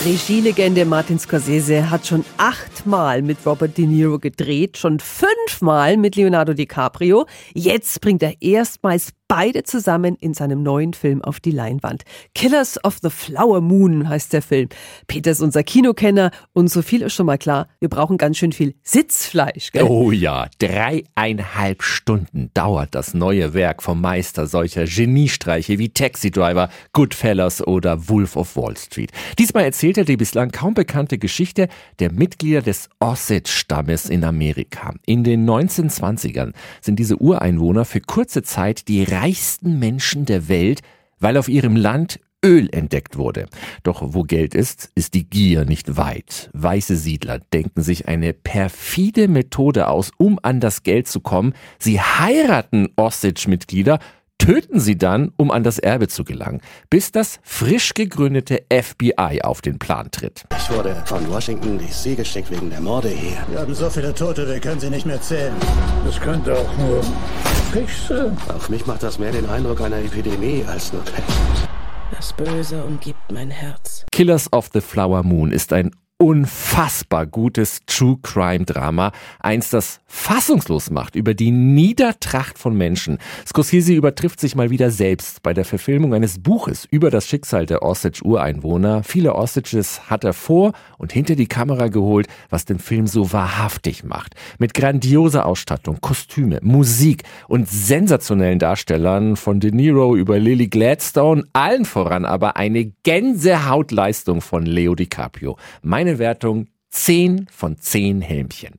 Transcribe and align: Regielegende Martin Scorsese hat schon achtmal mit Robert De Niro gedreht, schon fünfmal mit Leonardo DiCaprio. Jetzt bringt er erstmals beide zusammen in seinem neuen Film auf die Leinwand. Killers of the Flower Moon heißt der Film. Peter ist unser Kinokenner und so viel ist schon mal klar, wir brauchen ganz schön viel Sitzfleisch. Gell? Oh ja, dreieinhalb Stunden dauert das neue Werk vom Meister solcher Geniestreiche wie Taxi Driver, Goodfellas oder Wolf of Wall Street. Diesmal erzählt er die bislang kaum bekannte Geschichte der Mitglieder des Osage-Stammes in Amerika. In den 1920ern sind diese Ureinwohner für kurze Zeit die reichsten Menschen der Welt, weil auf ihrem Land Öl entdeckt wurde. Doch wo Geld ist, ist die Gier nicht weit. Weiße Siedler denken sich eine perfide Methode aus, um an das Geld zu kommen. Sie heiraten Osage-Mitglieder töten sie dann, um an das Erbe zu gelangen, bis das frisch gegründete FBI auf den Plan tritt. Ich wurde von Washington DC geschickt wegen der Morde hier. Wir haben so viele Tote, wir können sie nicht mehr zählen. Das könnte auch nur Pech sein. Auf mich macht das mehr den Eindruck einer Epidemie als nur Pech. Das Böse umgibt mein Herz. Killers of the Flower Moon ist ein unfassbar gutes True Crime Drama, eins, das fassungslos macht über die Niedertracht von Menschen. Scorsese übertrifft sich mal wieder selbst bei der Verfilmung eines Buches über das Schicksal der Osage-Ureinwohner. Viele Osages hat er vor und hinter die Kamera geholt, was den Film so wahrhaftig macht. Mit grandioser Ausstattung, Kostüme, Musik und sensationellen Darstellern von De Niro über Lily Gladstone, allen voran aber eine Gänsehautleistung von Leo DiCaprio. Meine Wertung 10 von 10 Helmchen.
Regielegende 0.00 0.84
Martin 0.84 1.18
Scorsese 1.18 1.88
hat 1.88 2.06
schon 2.06 2.24
achtmal 2.36 3.22
mit 3.22 3.38
Robert 3.46 3.78
De 3.78 3.86
Niro 3.86 4.18
gedreht, 4.18 4.76
schon 4.76 4.98
fünfmal 4.98 5.96
mit 5.96 6.16
Leonardo 6.16 6.54
DiCaprio. 6.54 7.26
Jetzt 7.54 8.00
bringt 8.00 8.22
er 8.22 8.34
erstmals 8.40 9.12
beide 9.32 9.62
zusammen 9.62 10.16
in 10.20 10.34
seinem 10.34 10.62
neuen 10.62 10.92
Film 10.92 11.22
auf 11.22 11.40
die 11.40 11.52
Leinwand. 11.52 12.02
Killers 12.34 12.78
of 12.84 12.98
the 13.02 13.08
Flower 13.08 13.62
Moon 13.62 14.06
heißt 14.06 14.34
der 14.34 14.42
Film. 14.42 14.68
Peter 15.06 15.30
ist 15.30 15.40
unser 15.40 15.62
Kinokenner 15.62 16.32
und 16.52 16.68
so 16.68 16.82
viel 16.82 17.00
ist 17.00 17.14
schon 17.14 17.24
mal 17.24 17.38
klar, 17.38 17.66
wir 17.80 17.88
brauchen 17.88 18.18
ganz 18.18 18.36
schön 18.36 18.52
viel 18.52 18.74
Sitzfleisch. 18.82 19.72
Gell? 19.72 19.84
Oh 19.84 20.12
ja, 20.12 20.48
dreieinhalb 20.58 21.82
Stunden 21.82 22.50
dauert 22.52 22.94
das 22.94 23.14
neue 23.14 23.54
Werk 23.54 23.82
vom 23.82 24.02
Meister 24.02 24.46
solcher 24.46 24.84
Geniestreiche 24.84 25.78
wie 25.78 25.88
Taxi 25.88 26.30
Driver, 26.30 26.68
Goodfellas 26.92 27.66
oder 27.66 28.10
Wolf 28.10 28.36
of 28.36 28.54
Wall 28.54 28.76
Street. 28.76 29.12
Diesmal 29.38 29.64
erzählt 29.64 29.96
er 29.96 30.04
die 30.04 30.18
bislang 30.18 30.50
kaum 30.50 30.74
bekannte 30.74 31.16
Geschichte 31.16 31.68
der 32.00 32.12
Mitglieder 32.12 32.60
des 32.60 32.90
Osage-Stammes 33.00 34.10
in 34.10 34.24
Amerika. 34.24 34.92
In 35.06 35.24
den 35.24 35.48
1920ern 35.48 36.52
sind 36.82 36.98
diese 36.98 37.16
Ureinwohner 37.16 37.86
für 37.86 38.02
kurze 38.02 38.42
Zeit 38.42 38.88
die 38.88 39.02
reichsten 39.22 39.78
Menschen 39.78 40.24
der 40.24 40.48
Welt, 40.48 40.80
weil 41.20 41.36
auf 41.36 41.48
ihrem 41.48 41.76
Land 41.76 42.18
Öl 42.44 42.68
entdeckt 42.72 43.16
wurde. 43.16 43.46
Doch 43.84 44.02
wo 44.04 44.24
Geld 44.24 44.54
ist, 44.54 44.90
ist 44.96 45.14
die 45.14 45.30
Gier 45.30 45.64
nicht 45.64 45.96
weit. 45.96 46.50
Weiße 46.54 46.96
Siedler 46.96 47.38
denken 47.38 47.82
sich 47.82 48.08
eine 48.08 48.32
perfide 48.32 49.28
Methode 49.28 49.86
aus, 49.86 50.10
um 50.18 50.40
an 50.42 50.58
das 50.58 50.82
Geld 50.82 51.06
zu 51.06 51.20
kommen. 51.20 51.54
Sie 51.78 52.00
heiraten 52.00 52.88
Osage-Mitglieder 52.96 54.00
töten 54.38 54.80
sie 54.80 54.98
dann, 54.98 55.32
um 55.36 55.50
an 55.50 55.62
das 55.62 55.78
Erbe 55.78 56.08
zu 56.08 56.24
gelangen, 56.24 56.60
bis 56.90 57.12
das 57.12 57.38
frisch 57.42 57.94
gegründete 57.94 58.64
FBI 58.72 59.42
auf 59.42 59.62
den 59.62 59.78
Plan 59.78 60.10
tritt. 60.10 60.44
Ich 60.56 60.70
wurde 60.70 61.00
von 61.06 61.28
Washington 61.30 61.78
DC 61.78 62.16
geschickt 62.16 62.50
wegen 62.50 62.70
der 62.70 62.80
Morde 62.80 63.08
hier. 63.08 63.38
Wir 63.50 63.60
haben 63.60 63.74
so 63.74 63.88
viele 63.88 64.14
Tote, 64.14 64.48
wir 64.48 64.58
können 64.58 64.80
sie 64.80 64.90
nicht 64.90 65.06
mehr 65.06 65.20
zählen. 65.20 65.54
Das 66.04 66.20
könnte 66.20 66.56
auch 66.58 66.78
nur 66.78 67.00
Pech 67.72 67.96
sein. 68.08 68.36
Auf 68.48 68.68
mich 68.68 68.86
macht 68.86 69.02
das 69.02 69.18
mehr 69.18 69.32
den 69.32 69.48
Eindruck 69.48 69.80
einer 69.80 69.98
Epidemie 69.98 70.64
als 70.66 70.92
nur 70.92 71.02
Pech. 71.02 71.24
Das 72.16 72.32
Böse 72.32 72.82
umgibt 72.84 73.32
mein 73.32 73.50
Herz. 73.50 74.04
Killers 74.12 74.52
of 74.52 74.70
the 74.72 74.80
Flower 74.80 75.22
Moon 75.22 75.52
ist 75.52 75.72
ein 75.72 75.90
unfassbar 76.22 77.26
gutes 77.26 77.80
True 77.86 78.16
Crime 78.22 78.64
Drama, 78.64 79.10
eins, 79.40 79.70
das 79.70 79.98
fassungslos 80.06 80.90
macht 80.90 81.16
über 81.16 81.34
die 81.34 81.50
Niedertracht 81.50 82.58
von 82.58 82.76
Menschen. 82.76 83.18
Scorsese 83.44 83.92
übertrifft 83.92 84.38
sich 84.38 84.54
mal 84.54 84.70
wieder 84.70 84.92
selbst 84.92 85.42
bei 85.42 85.52
der 85.52 85.64
Verfilmung 85.64 86.14
eines 86.14 86.40
Buches 86.40 86.86
über 86.90 87.10
das 87.10 87.26
Schicksal 87.26 87.66
der 87.66 87.82
Osage-Ureinwohner. 87.82 89.02
Viele 89.02 89.34
Osages 89.34 90.10
hat 90.10 90.22
er 90.22 90.32
vor 90.32 90.74
und 90.96 91.12
hinter 91.12 91.34
die 91.34 91.48
Kamera 91.48 91.88
geholt, 91.88 92.28
was 92.50 92.66
den 92.66 92.78
Film 92.78 93.08
so 93.08 93.32
wahrhaftig 93.32 94.04
macht. 94.04 94.34
Mit 94.58 94.74
grandioser 94.74 95.44
Ausstattung, 95.44 96.00
Kostüme, 96.00 96.60
Musik 96.62 97.24
und 97.48 97.68
sensationellen 97.68 98.60
Darstellern 98.60 99.34
von 99.34 99.58
De 99.58 99.72
Niro 99.72 100.14
über 100.14 100.38
Lily 100.38 100.68
Gladstone, 100.68 101.44
allen 101.52 101.84
voran 101.84 102.24
aber 102.26 102.56
eine 102.56 102.92
Gänsehautleistung 103.02 104.40
von 104.40 104.66
Leo 104.66 104.94
DiCaprio. 104.94 105.56
Meine 105.82 106.11
Wertung 106.18 106.68
10 106.90 107.46
von 107.50 107.78
10 107.78 108.20
Helmchen. 108.20 108.74